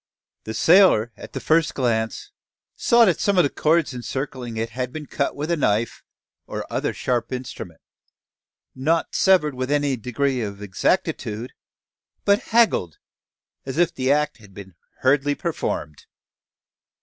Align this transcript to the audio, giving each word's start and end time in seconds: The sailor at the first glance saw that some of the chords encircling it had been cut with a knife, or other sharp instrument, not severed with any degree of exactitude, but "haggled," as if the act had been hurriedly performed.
The 0.45 0.55
sailor 0.55 1.11
at 1.15 1.33
the 1.33 1.39
first 1.39 1.75
glance 1.75 2.31
saw 2.75 3.05
that 3.05 3.19
some 3.19 3.37
of 3.37 3.43
the 3.43 3.51
chords 3.51 3.93
encircling 3.93 4.57
it 4.57 4.71
had 4.71 4.91
been 4.91 5.05
cut 5.05 5.35
with 5.35 5.51
a 5.51 5.55
knife, 5.55 6.01
or 6.47 6.65
other 6.73 6.91
sharp 6.91 7.31
instrument, 7.31 7.81
not 8.73 9.13
severed 9.13 9.53
with 9.53 9.69
any 9.69 9.95
degree 9.97 10.41
of 10.41 10.59
exactitude, 10.59 11.53
but 12.25 12.39
"haggled," 12.49 12.97
as 13.63 13.77
if 13.77 13.93
the 13.93 14.11
act 14.11 14.37
had 14.37 14.55
been 14.55 14.73
hurriedly 15.01 15.35
performed. 15.35 16.07